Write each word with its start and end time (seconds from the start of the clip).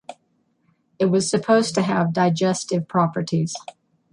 It 0.97 1.11
was 1.11 1.29
supposed 1.29 1.75
to 1.75 1.83
have 1.83 2.11
digestive 2.11 2.87
properties. 2.87 3.53